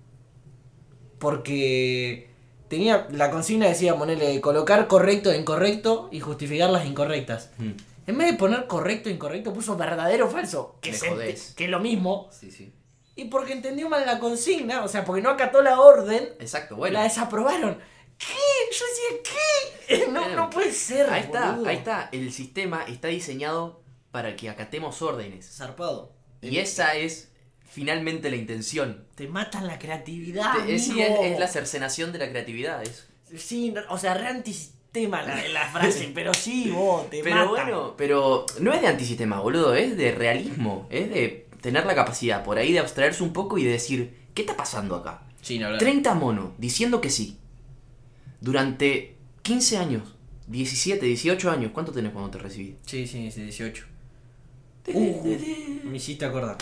[1.19, 2.29] Porque
[2.69, 7.51] tenía, la consigna decía ponerle colocar correcto e incorrecto y justificar las incorrectas.
[7.57, 7.71] Mm.
[8.07, 10.79] En vez de poner correcto e incorrecto, puso verdadero o falso.
[10.81, 11.55] Que, jodés.
[11.57, 12.29] que es lo mismo.
[12.33, 12.73] Sí, sí.
[13.17, 16.95] Y porque entendió mal la consigna, o sea, porque no acató la orden, Exacto, bueno.
[16.99, 17.79] la desaprobaron.
[18.19, 18.27] ¿Qué?
[18.73, 19.33] Yo decía,
[19.89, 20.07] ¿qué?
[20.13, 21.09] No, Bueno, no puede ser.
[21.11, 22.09] Ahí está, ahí está.
[22.13, 25.47] El sistema está diseñado para que acatemos órdenes.
[25.51, 26.15] Zarpado.
[26.43, 27.31] Y esa es
[27.65, 29.07] finalmente la intención.
[29.15, 30.65] Te matan la creatividad.
[30.65, 32.83] Te- es, es, es la cercenación de la creatividad.
[32.83, 33.07] Es.
[33.37, 34.29] Sí, o sea, re
[34.97, 39.41] antisistema la, la frase, pero sí, vos, te Pero bueno, pero no es de antisistema,
[39.41, 39.75] boludo.
[39.75, 40.87] Es de realismo.
[40.91, 44.43] Es de tener la capacidad por ahí de abstraerse un poco y de decir, ¿qué
[44.43, 45.23] está pasando acá?
[45.43, 47.37] Sí, no, 30 monos diciendo que sí.
[48.41, 50.15] Durante 15 años,
[50.49, 51.71] 17, 18 años.
[51.73, 52.77] ¿Cuánto tenés cuando te recibí?
[52.87, 53.85] Sí, sí, sí, 18.
[54.85, 56.57] De- Uh, de- de- me hiciste acordar.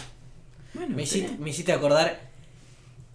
[0.73, 2.31] Bueno, Me hiciste, me hiciste acordar.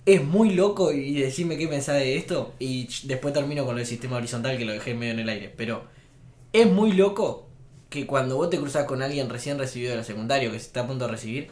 [0.06, 2.54] Es muy loco y decime qué pensás de esto.
[2.60, 5.54] Y después termino con el sistema horizontal que lo dejé medio en el aire.
[5.56, 5.84] Pero
[6.54, 7.50] es muy loco
[7.90, 10.82] que cuando vos te cruzas con alguien recién recibido de la secundario que se está
[10.82, 11.50] a punto de recibir.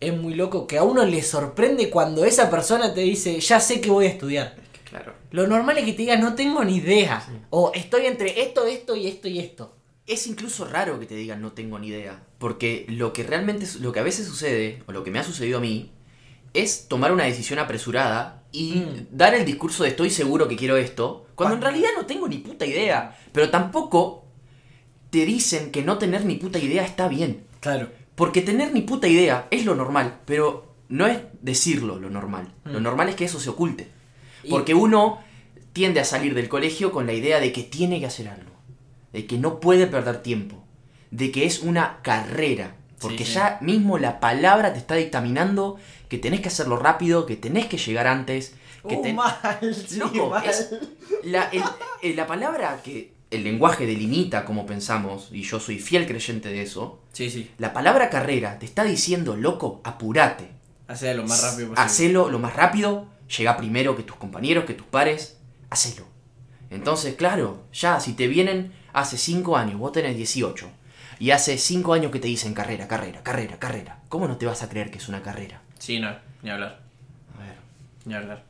[0.00, 3.80] Es muy loco que a uno le sorprende cuando esa persona te dice, ya sé
[3.80, 4.56] que voy a estudiar.
[4.62, 5.14] Es que claro.
[5.30, 7.26] Lo normal es que te diga, no tengo ni idea.
[7.50, 9.76] O estoy entre esto, esto y esto y esto.
[10.06, 12.24] Es incluso raro que te digan no tengo ni idea.
[12.38, 15.58] Porque lo que realmente, lo que a veces sucede, o lo que me ha sucedido
[15.58, 15.92] a mí,
[16.54, 19.06] es tomar una decisión apresurada y Mm.
[19.10, 22.38] dar el discurso de estoy seguro que quiero esto, cuando en realidad no tengo ni
[22.38, 23.16] puta idea.
[23.32, 24.26] Pero tampoco
[25.10, 27.44] te dicen que no tener ni puta idea está bien.
[27.60, 27.88] Claro.
[28.14, 32.52] Porque tener ni puta idea es lo normal, pero no es decirlo lo normal.
[32.64, 32.82] Lo Mm.
[32.82, 33.88] normal es que eso se oculte.
[34.44, 35.20] Y- Porque uno
[35.72, 38.50] tiende a salir del colegio con la idea de que tiene que hacer algo,
[39.12, 40.62] de que no puede perder tiempo,
[41.10, 42.76] de que es una carrera.
[43.02, 45.76] Porque Sí, ya mismo la palabra te está dictaminando
[46.08, 48.54] que tenés que hacerlo rápido, que tenés que llegar antes,
[48.88, 49.58] que Uh, ten- mal,
[49.96, 50.44] Loco, mal.
[50.48, 50.70] es
[51.24, 51.62] la, el-
[52.02, 56.62] el- la palabra que el lenguaje delimita como pensamos, y yo soy fiel creyente de
[56.62, 57.50] eso, Sí, sí.
[57.58, 60.50] la palabra carrera te está diciendo, loco, apurate.
[60.88, 61.80] Hacé lo más rápido posible.
[61.86, 63.06] Hacelo lo más rápido,
[63.38, 65.38] llega primero que tus compañeros, que tus pares,
[65.70, 66.04] hacelo.
[66.70, 70.68] Entonces, claro, ya si te vienen hace 5 años, vos tenés 18,
[71.18, 74.62] y hace 5 años que te dicen carrera, carrera, carrera, carrera, ¿cómo no te vas
[74.62, 75.60] a creer que es una carrera?
[75.78, 76.80] Sí, no, ni hablar.
[77.38, 77.56] A ver,
[78.04, 78.42] Ni hablar.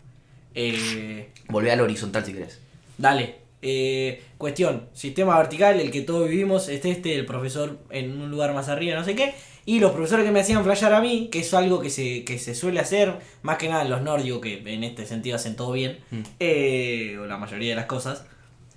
[0.55, 2.61] Eh, volvé al horizontal si querés.
[2.99, 3.41] dale.
[3.65, 8.53] Eh, cuestión, sistema vertical, el que todos vivimos, es este, el profesor en un lugar
[8.55, 9.35] más arriba, no sé qué.
[9.65, 12.41] Y los profesores que me hacían flashear a mí, que es algo que se, que
[12.41, 15.71] se suele hacer, más que nada en los nórdicos, que en este sentido hacen todo
[15.73, 16.23] bien, Mm.
[16.41, 18.25] eh, o la mayoría de las cosas.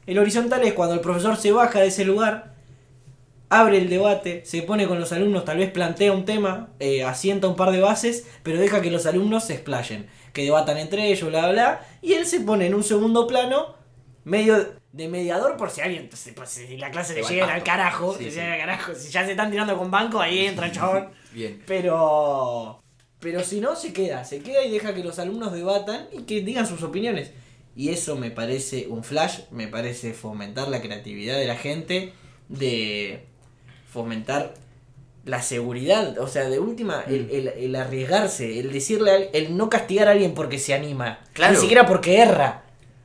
[0.05, 2.53] El horizontal es cuando el profesor se baja de ese lugar,
[3.59, 7.47] abre el debate, se pone con los alumnos, tal vez plantea un tema, eh, asienta
[7.47, 11.29] un par de bases, pero deja que los alumnos se explayen, que debatan entre ellos,
[11.29, 13.75] bla, bla, bla, y él se pone en un segundo plano,
[14.23, 18.31] medio de mediador por si alguien, pues, si la clase le llega al carajo, Sí,
[18.31, 18.39] sí.
[18.39, 21.09] al carajo, si ya se están tirando con banco, ahí entra el chabón.
[21.33, 21.61] Bien.
[21.67, 22.81] Pero.
[23.19, 24.23] Pero si no, se queda.
[24.23, 27.31] Se queda y deja que los alumnos debatan y que digan sus opiniones.
[27.75, 32.13] Y eso me parece un flash, me parece fomentar la creatividad de la gente,
[32.47, 33.25] de
[33.95, 34.53] fomentar
[35.23, 36.19] la seguridad.
[36.19, 37.13] O sea, de última, Mm.
[37.13, 41.19] el, el- el arriesgarse, el decirle, al- el no castigar a alguien porque se anima.
[41.33, 41.53] Claro.
[41.53, 42.63] Ni siquiera porque erra.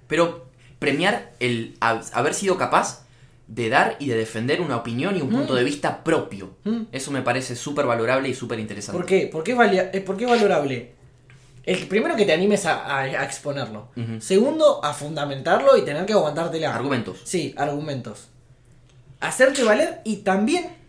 [0.09, 0.47] Pero
[0.79, 3.07] premiar el ha- haber sido capaz
[3.47, 5.57] de dar y de defender una opinión y un punto Mm.
[5.57, 6.51] de vista propio.
[6.65, 6.83] Mm.
[6.93, 8.99] Eso me parece súper valorable y súper interesante.
[8.99, 9.27] ¿Por qué?
[9.33, 10.93] ¿Por qué es, valia- eh, por qué es valorable?
[11.65, 13.89] El primero que te animes a, a- a exponerlo.
[14.21, 16.75] Segundo, a fundamentarlo y tener que aguantártela.
[16.75, 17.21] Argumentos.
[17.25, 18.29] Sí, argumentos.
[19.21, 20.80] Hacerte valer y también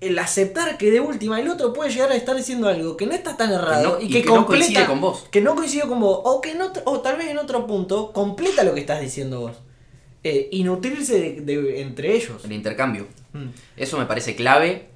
[0.00, 3.12] el aceptar que de última el otro puede llegar a estar diciendo algo que no
[3.12, 5.26] está tan errado no- y, y que, que no coincide con vos.
[5.30, 6.20] Que no coincide con vos.
[6.24, 9.56] O que no, o tal vez en otro punto completa lo que estás diciendo vos.
[10.24, 12.44] Eh, y nutrirse de, de- entre ellos.
[12.44, 13.08] El intercambio.
[13.32, 13.48] Mm.
[13.76, 14.88] Eso me parece clave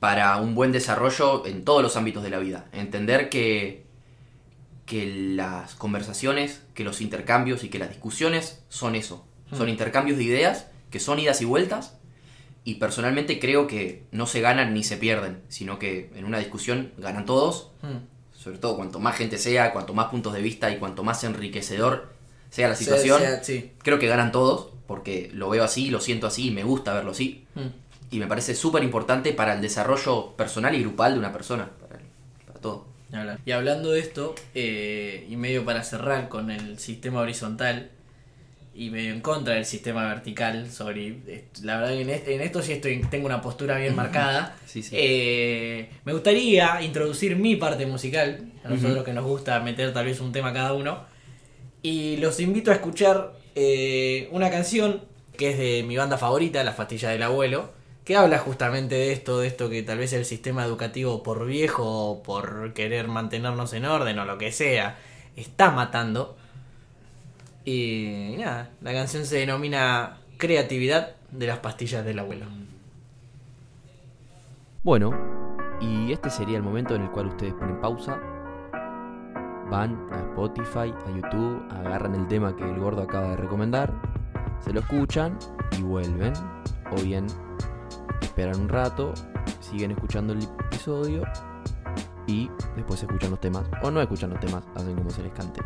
[0.00, 2.66] para un buen desarrollo en todos los ámbitos de la vida.
[2.72, 3.84] Entender que,
[4.86, 9.26] que las conversaciones, que los intercambios y que las discusiones son eso.
[9.52, 9.70] Son Mm.
[9.70, 11.98] intercambios de ideas que son idas y vueltas.
[12.64, 16.92] Y personalmente creo que no se ganan ni se pierden, sino que en una discusión
[16.98, 17.70] ganan todos.
[17.82, 18.36] Mm.
[18.36, 22.12] Sobre todo cuanto más gente sea, cuanto más puntos de vista y cuanto más enriquecedor
[22.50, 23.22] sea la situación.
[23.42, 23.72] Sí.
[23.82, 27.12] Creo que ganan todos, porque lo veo así, lo siento así y me gusta verlo
[27.12, 27.46] así.
[27.54, 27.68] Mm.
[28.12, 31.70] Y me parece súper importante para el desarrollo personal y grupal de una persona.
[31.80, 32.00] Para,
[32.46, 32.86] para todo.
[33.44, 37.90] Y hablando de esto, eh, y medio para cerrar con el sistema horizontal
[38.80, 41.20] y medio en contra del sistema vertical, sorry,
[41.62, 44.56] la verdad que en, est- en esto sí estoy, tengo una postura bien marcada.
[44.64, 44.96] Sí, sí.
[44.98, 50.18] Eh, me gustaría introducir mi parte musical, a nosotros que nos gusta meter tal vez
[50.20, 51.04] un tema cada uno.
[51.82, 55.02] Y los invito a escuchar eh, una canción
[55.36, 57.72] que es de mi banda favorita, La Pastilla del Abuelo,
[58.04, 61.84] que habla justamente de esto, de esto que tal vez el sistema educativo por viejo
[62.12, 64.98] o por querer mantenernos en orden o lo que sea,
[65.36, 66.38] está matando.
[67.64, 72.46] Y nada, la canción se denomina Creatividad de las Pastillas del Abuelo.
[74.82, 75.12] Bueno,
[75.80, 78.18] y este sería el momento en el cual ustedes ponen pausa,
[79.70, 83.92] van a Spotify, a YouTube, agarran el tema que el gordo acaba de recomendar,
[84.60, 85.38] se lo escuchan
[85.78, 86.32] y vuelven,
[86.90, 87.26] o bien
[88.22, 89.12] esperan un rato,
[89.60, 91.24] siguen escuchando el episodio
[92.26, 95.60] y después escuchan los temas, o no escuchan los temas, hacen como se les cante.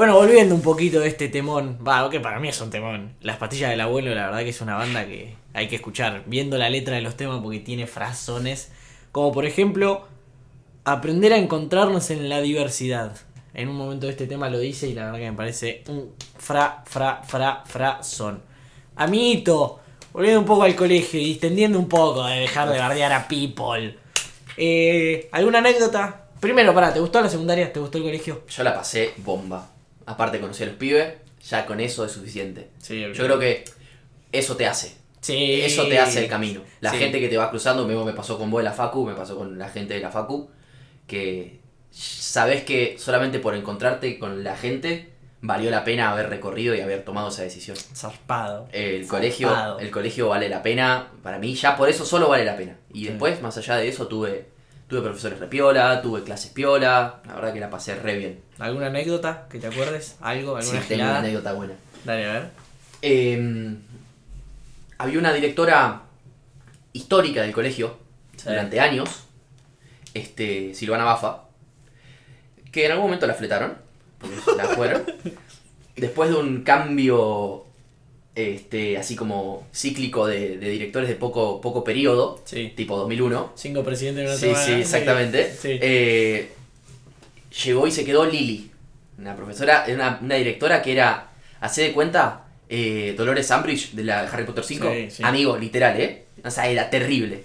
[0.00, 3.12] Bueno, volviendo un poquito de este temón, va, que para mí es un temón.
[3.20, 6.56] Las pastillas del abuelo, la verdad que es una banda que hay que escuchar, viendo
[6.56, 8.72] la letra de los temas porque tiene frasones,
[9.12, 10.06] como por ejemplo,
[10.84, 13.14] aprender a encontrarnos en la diversidad.
[13.52, 16.14] En un momento de este tema lo dice y la verdad que me parece un
[16.38, 18.42] fra, fra, fra, fra son.
[18.96, 19.80] Amiguito,
[20.14, 23.98] volviendo un poco al colegio y extendiendo un poco de dejar de bardear a people.
[24.56, 26.28] Eh, ¿Alguna anécdota?
[26.40, 27.70] Primero, pará, ¿te gustó la secundaria?
[27.70, 28.44] ¿Te gustó el colegio?
[28.48, 29.72] Yo la pasé bomba.
[30.10, 31.14] Aparte de conocer a los pibes,
[31.48, 32.68] ya con eso es suficiente.
[32.78, 33.64] Sí, Yo creo que
[34.32, 34.96] eso te hace.
[35.20, 35.60] Sí.
[35.62, 36.62] Eso te hace el camino.
[36.80, 36.98] La Sí.
[36.98, 39.36] gente que te va cruzando, me, me pasó con vos de la Facu, me pasó
[39.36, 40.50] con la gente de la Facu,
[41.06, 45.10] que sabes que solamente por encontrarte con la gente
[45.42, 47.76] valió la pena haber recorrido y haber tomado esa decisión.
[47.94, 48.68] Zarpado.
[48.72, 49.78] El colegio, Zarpado.
[49.78, 52.76] el colegio vale la pena, para mí ya por eso solo vale la pena.
[52.92, 54.46] Y después, más allá de eso, tuve,
[54.90, 58.40] tuve profesores repiola, tuve clases piola, la verdad que la pasé re bien.
[58.58, 60.16] ¿Alguna anécdota que te acuerdes?
[60.20, 60.60] ¿Algo?
[60.60, 61.74] Sí, ¿Alguna tengo una anécdota buena.
[62.04, 62.50] Dale, a ver.
[63.02, 63.76] Eh,
[64.98, 66.02] había una directora
[66.92, 67.98] histórica del colegio
[68.36, 68.48] Sí.
[68.48, 69.08] durante años,
[70.14, 71.44] este, Silvana Bafa,
[72.72, 73.74] que en algún momento la fletaron,
[74.18, 75.04] porque la fueron.
[75.96, 77.66] Después de un cambio
[78.34, 82.72] este, así como cíclico de, de directores de poco, poco periodo, Sí.
[82.76, 83.52] tipo 2001.
[83.56, 85.52] Cinco presidentes de una Sí, sí, exactamente.
[85.52, 85.78] Sí.
[85.80, 86.50] Eh,
[87.64, 88.70] llegó y se quedó Lili,
[89.18, 94.20] una profesora, una, una directora que era, hace de cuenta, eh, Dolores Umbridge de la
[94.20, 94.90] Harry Potter 5.
[94.92, 95.22] Sí, sí.
[95.24, 96.24] Amigo, literal, ¿eh?
[96.44, 97.44] O sea, era terrible.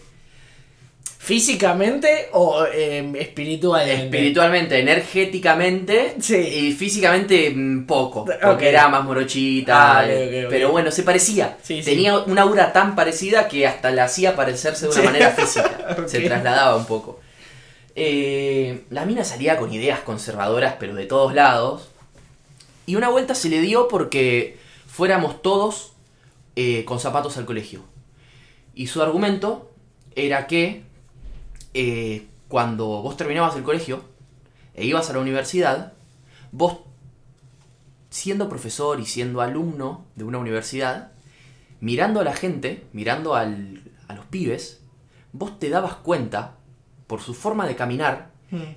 [1.25, 4.03] ¿Físicamente o eh, espiritualmente?
[4.05, 6.35] Espiritualmente, energéticamente Sí.
[6.35, 11.57] y físicamente mm, poco, porque era más morochita, Ah, eh, pero bueno, se parecía.
[11.63, 11.89] Sí, sí.
[11.89, 16.19] Tenía una aura tan parecida que hasta la hacía parecerse de una manera física, se
[16.21, 17.19] trasladaba un poco.
[17.95, 21.89] Eh, la mina salía con ideas conservadoras, pero de todos lados,
[22.85, 25.93] y una vuelta se le dio porque fuéramos todos
[26.55, 27.81] eh, con zapatos al colegio.
[28.75, 29.71] Y su argumento
[30.15, 30.83] era que
[31.75, 34.01] eh, cuando vos terminabas el colegio
[34.73, 35.93] e ibas a la universidad,
[36.51, 36.79] vos,
[38.09, 41.11] siendo profesor y siendo alumno de una universidad,
[41.81, 44.81] mirando a la gente, mirando al- a los pibes,
[45.33, 46.55] vos te dabas cuenta,
[47.07, 48.31] por su forma de caminar,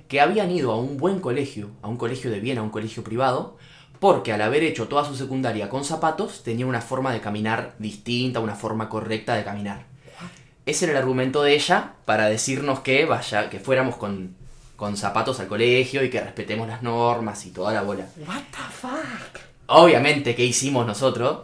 [0.09, 3.03] que habían ido a un buen colegio, a un colegio de bien, a un colegio
[3.03, 3.57] privado,
[3.99, 8.39] porque al haber hecho toda su secundaria con zapatos, tenía una forma de caminar distinta,
[8.41, 9.85] una forma correcta de caminar.
[10.69, 14.35] Ese era el argumento de ella para decirnos que vaya, que fuéramos con,
[14.75, 18.07] con zapatos al colegio y que respetemos las normas y toda la bola.
[18.17, 19.41] What the fuck?
[19.65, 21.39] Obviamente, ¿qué hicimos nosotros?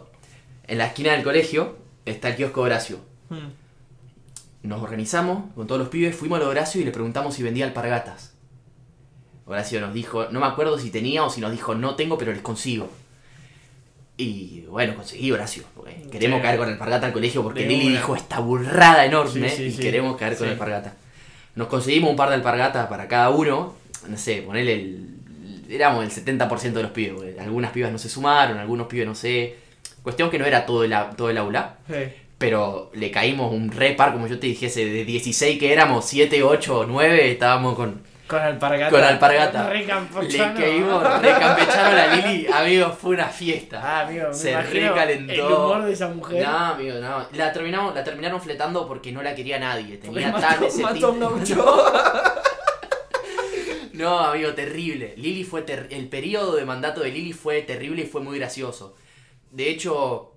[0.68, 3.00] En la esquina del colegio está el kiosco Horacio.
[3.28, 3.48] Hmm.
[4.62, 8.34] Nos organizamos con todos los pibes, fuimos a Horacio y le preguntamos si vendía alpargatas.
[9.44, 12.30] Horacio nos dijo, no me acuerdo si tenía o si nos dijo, no tengo, pero
[12.30, 12.88] les consigo.
[14.18, 15.64] Y bueno, conseguí Horacio.
[15.74, 16.42] porque queremos Sí.
[16.42, 17.96] caer con alpargata al colegio porque De Lili una.
[17.96, 20.52] dijo esta burrada enorme Sí, sí, y queremos caer con Sí.
[20.52, 20.94] alpargata.
[21.54, 23.74] Nos conseguimos un par de alpargatas para cada uno.
[24.08, 25.08] No sé, ponele el.
[25.68, 27.12] Éramos el 70% de los pibes.
[27.14, 29.56] porque Algunas pibas no se sumaron, algunos pibes no sé.
[30.02, 31.76] Cuestión que no era todo el, todo el aula.
[32.38, 36.84] Pero le caímos un repar, como yo te dijese, de 16 que éramos, 7, 8,
[36.86, 38.90] 9, estábamos con, Con alpargata.
[38.90, 39.68] con alpargata.
[39.70, 40.58] Re Le campochano.
[40.60, 43.80] caímos, recampecharon a Lili, amigo, fue una fiesta.
[43.82, 45.32] Ah, amigo, me Se recalentó.
[45.32, 46.44] El humor de esa mujer.
[46.46, 47.26] No, amigo, no.
[47.32, 49.98] La, terminamos, la terminaron fletando porque no la quería nadie.
[49.98, 51.14] Porque Tenía mató- ese mató.
[53.92, 55.14] No, amigo, terrible.
[55.16, 58.94] Lili fue ter- el periodo de mandato de Lili fue terrible y fue muy gracioso.
[59.50, 60.34] De hecho,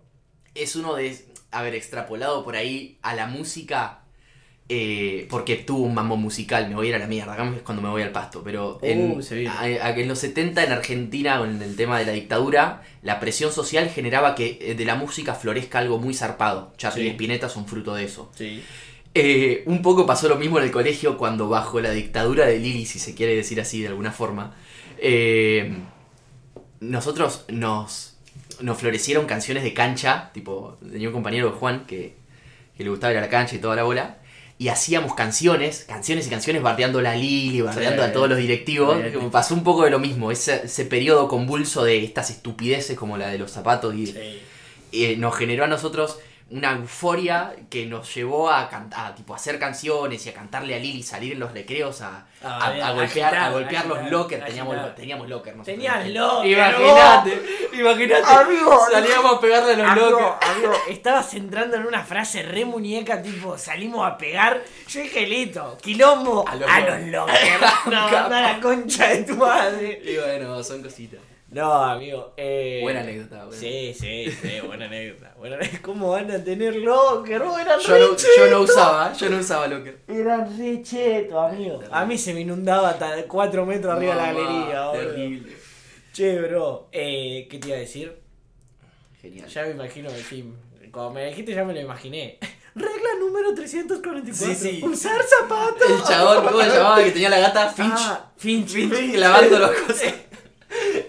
[0.55, 1.17] es uno de,
[1.51, 3.98] a ver, extrapolado por ahí a la música,
[4.71, 7.61] eh, porque tuvo un mambo musical, me voy a ir a la mierda, acá es
[7.63, 9.49] cuando me voy al pasto, pero en, Uh, se viene.
[9.49, 13.51] a- a- en los 70 en Argentina, con el tema de la dictadura, la presión
[13.51, 16.71] social generaba que eh, de la música florezca algo muy zarpado.
[16.77, 17.07] Charlie Sí.
[17.07, 18.31] y Spinetta son fruto de eso.
[18.35, 18.61] Sí.
[19.15, 22.85] Eh, un poco pasó lo mismo en el colegio cuando bajo la dictadura de Lili,
[22.85, 24.53] si se quiere decir así de alguna forma,
[24.99, 25.73] eh,
[26.79, 28.17] nosotros nos,
[28.61, 32.15] nos florecieron canciones de cancha, tipo, tenía un compañero Juan que,
[32.77, 34.17] que le gustaba ir a la cancha y toda la bola,
[34.59, 38.09] y hacíamos canciones, canciones y canciones bardeando a la Lili, bardeando Sí.
[38.09, 39.17] a todos los directivos, Sí.
[39.31, 43.29] pasó un poco de lo mismo, ese, ese periodo convulso de estas estupideces como la
[43.29, 44.13] de los zapatos y,
[44.91, 46.19] eh, nos generó a nosotros
[46.51, 50.75] una euforia que nos llevó a, cantar, a, tipo, a hacer canciones y a cantarle
[50.75, 53.85] a Lili, salir en los recreos a, Ah, a- bien, a golpear, agitar, a golpear
[53.85, 54.45] los lockers.
[54.45, 55.55] Teníamos, teníamos locker.
[55.57, 55.75] nosotros.
[55.75, 57.41] Tenías locker, Imagínate,
[57.73, 58.23] imagínate.
[58.25, 60.51] Amigo, salíamos a pegarle a los Amigo, lockers.
[60.51, 64.61] amigo, estabas entrando en una frase re muñeca, tipo, salimos a pegar.
[64.87, 67.39] Yo dije, listo, quilombo A a los los, lockers.
[67.87, 70.01] No, a la concha de tu madre.
[70.03, 71.19] Y bueno, son cositas.
[71.51, 72.33] No, amigo.
[72.37, 73.45] Eh, Buena anécdota.
[73.45, 73.59] buena.
[73.59, 75.33] Sí, sí, sí, buena anécdota.
[75.37, 75.57] Buena.
[75.81, 77.41] ¿Cómo van a tener locker?
[77.41, 79.99] Vos eran Yo re no, yo no usaba, yo no usaba locker.
[80.07, 81.81] Eran re chetos, amigo.
[81.91, 84.91] A mí se me inundaba hasta 4 metros arriba de la galería.
[84.91, 85.57] Terrible.
[86.13, 88.15] Che, bro, eh, ¿qué te iba a decir?
[89.21, 89.47] Genial.
[89.47, 90.55] Ya me imagino el film.
[90.91, 92.37] Cuando me dijiste ya me lo imaginé.
[92.75, 94.33] Regla número 344.
[94.33, 94.85] Sí, sí.
[94.85, 95.89] Usar zapatos.
[95.89, 97.03] El chabón, ¿cómo se llamaba?
[97.03, 97.91] Que tenía la gata Finch.
[97.97, 98.69] Ah, Finch.
[98.69, 100.13] Finch lavando los cosas.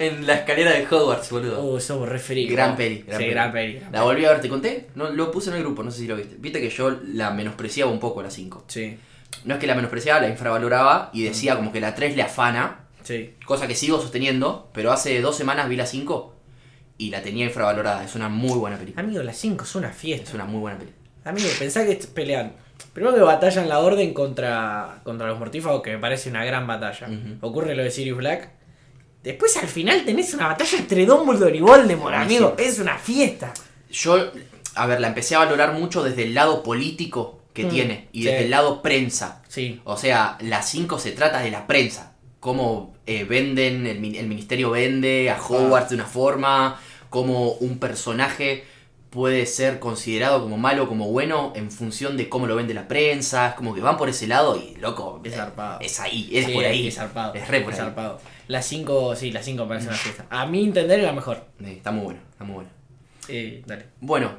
[0.00, 1.62] En la escalera de Hogwarts, boludo.
[1.62, 2.46] Oh, somos referí.
[2.48, 3.30] Gran peli, gran sí, peli.
[3.34, 3.80] gran peli.
[3.92, 4.88] La volví a ver, te conté.
[4.94, 6.36] No, lo puse en el grupo, no sé si lo viste.
[6.38, 8.64] Viste que yo la menospreciaba un poco la 5.
[8.66, 8.96] Sí,
[9.44, 12.86] No es que la menospreciaba, la infravaloraba y decía como que la 3 le afana.
[13.02, 13.34] sí.
[13.44, 16.34] Cosa que sigo sosteniendo, pero hace dos semanas vi la 5
[16.98, 18.02] y la tenía infravalorada.
[18.04, 19.02] Es una muy buena película.
[19.04, 20.32] Amigo, las 5 es una Es fiesta.
[20.34, 20.98] una muy buena película.
[21.24, 22.52] Amigo, pensá que pelean.
[22.94, 27.06] Primero que batallan la orden contra, contra los mortífagos, que me parece una gran batalla.
[27.42, 28.48] Ocurre lo de Sirius Black.
[29.22, 32.48] Después al final tenés una batalla entre Dumbledore y Voldemort, Buenísimo.
[32.48, 32.54] amigo.
[32.58, 33.52] Es una fiesta.
[33.90, 34.30] Yo,
[34.76, 38.20] a ver, la empecé a valorar mucho desde el lado político que Mm, tiene y
[38.22, 38.28] sí.
[38.28, 39.42] desde el lado prensa.
[39.48, 39.80] Sí.
[39.84, 42.12] O sea, la 5 se trata de la prensa.
[42.38, 46.80] Cómo eh, venden, el, min- el ministerio vende a Hogwarts de una forma,
[47.10, 48.64] cómo un personaje
[49.10, 52.86] puede ser considerado como malo o como bueno en función de cómo lo vende la
[52.88, 53.48] prensa.
[53.48, 55.80] Es como que van por ese lado y, loco, Es eh, zarpado.
[55.80, 56.86] es ahí, es Sí, por ahí.
[56.88, 57.34] Es zarpado.
[57.34, 57.86] Es re por es ahí.
[57.86, 58.20] zarpado.
[58.48, 60.26] La 5, sí, la 5 parece una fiesta.
[60.30, 61.44] A mi entender es la mejor.
[61.64, 62.70] Eh, Está muy bueno, está muy bueno.
[63.28, 63.86] Eh, dale.
[64.00, 64.32] Bueno,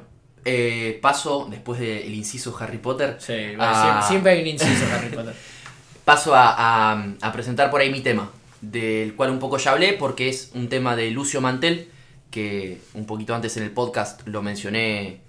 [0.44, 5.34] eh, paso, después del inciso Harry Potter, Sí, siempre, siempre hay un inciso Harry Potter.
[6.04, 9.92] paso a, a- a presentar por ahí mi tema, del cual un poco ya hablé,
[9.92, 11.88] porque es un tema de Lucio Mantel,
[12.32, 15.20] que un poquito antes en el podcast lo mencioné,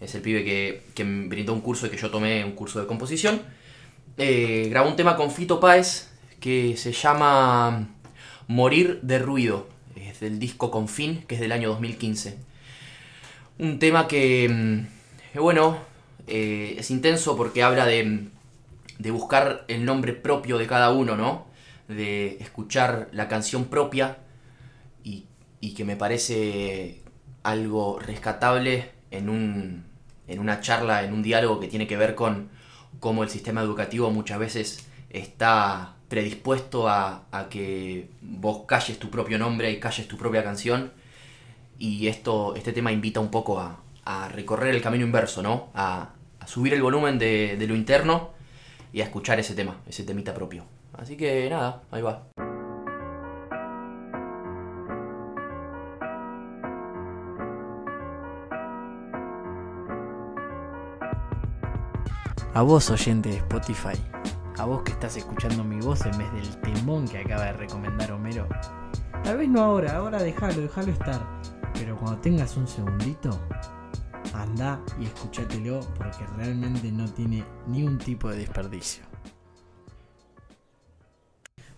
[0.00, 2.86] es el pibe que, me brindó un curso y que yo tomé un curso de
[2.86, 3.40] composición.
[4.18, 7.88] Eh, grabó un tema con Fito Páez que se llama
[8.48, 12.36] Morir de Ruido, es del disco Confín, que es del año 2015.
[13.58, 15.78] Un tema que, mm, bueno,
[16.26, 18.26] eh, es intenso porque habla de,
[18.98, 21.46] de buscar el nombre propio de cada uno, ¿no?
[21.88, 24.18] De escuchar la canción propia
[25.04, 25.24] y,
[25.60, 27.02] y que me parece
[27.42, 29.84] algo rescatable en, un,
[30.26, 32.48] en una charla, en un diálogo que tiene que ver con
[33.00, 39.38] cómo el sistema educativo muchas veces está predispuesto a, a que vos calles tu propio
[39.38, 40.92] nombre y calles tu propia canción
[41.78, 45.68] y esto, este tema invita un poco a, a recorrer el camino inverso, ¿no?
[45.74, 48.30] A, a subir el volumen de, de lo interno
[48.92, 50.64] y a escuchar ese tema, ese temita propio.
[50.94, 52.26] Así que nada, ahí va.
[62.58, 63.96] A vos, oyente de Spotify,
[64.56, 68.10] a vos que estás escuchando mi voz en vez del temón que acaba de recomendar
[68.10, 68.48] Homero.
[69.22, 71.24] Tal vez no ahora, ahora déjalo, déjalo estar.
[71.74, 73.38] Pero cuando tengas un segundito,
[74.34, 79.04] anda y escúchatelo porque realmente no tiene ni un tipo de desperdicio.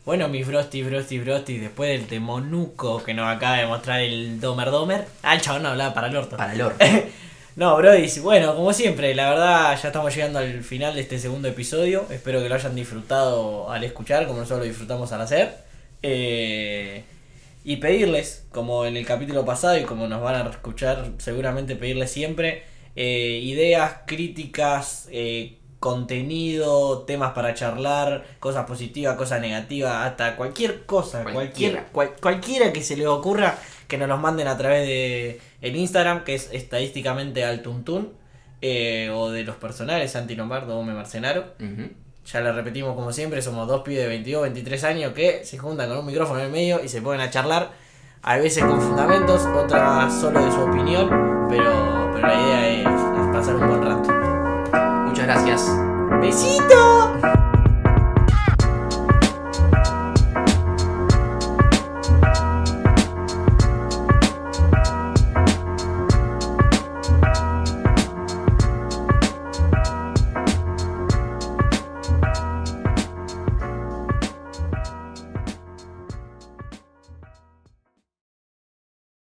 [0.07, 4.71] Bueno, mis Frosty, Frosty, Frosty, después del temonuco que nos acaba de mostrar el Domer
[4.71, 5.07] Domer.
[5.23, 6.39] Ah, el chabón no hablaba para el orto.
[6.39, 6.75] Para el or.
[7.57, 11.49] No, Brody, bueno, como siempre, la verdad ya estamos llegando al final de este segundo
[11.49, 12.07] episodio.
[12.11, 15.55] Espero que lo hayan disfrutado al escuchar, como nosotros lo disfrutamos al hacer.
[16.03, 17.03] Eh,
[17.65, 22.11] y pedirles, como en el capítulo pasado y como nos van a escuchar, seguramente pedirles
[22.11, 22.63] siempre
[22.97, 31.23] eh, ideas, críticas, eh, contenido, temas para charlar, cosas positivas, cosas negativas, hasta cualquier cosa,
[31.25, 31.35] cualquier,
[31.73, 31.87] Cualquiera.
[31.93, 33.59] cual- cualquiera que se les ocurra,
[33.91, 38.13] que nos los manden a través de el Instagram, que es estadísticamente Altuntun,
[38.63, 41.45] eh, o de los personales, Santi Lombardo, Ome Marcenaro.
[42.25, 45.89] Ya lo repetimos como siempre, somos dos pibes de 22, 23 años que se juntan
[45.89, 47.73] con un micrófono en el medio y se ponen a charlar,
[48.23, 51.09] a veces con fundamentos, otras solo de su opinión,
[51.49, 54.13] pero, pero la idea es, es pasar un buen rato.
[55.07, 55.67] Muchas gracias.
[56.21, 57.40] ¡Besito!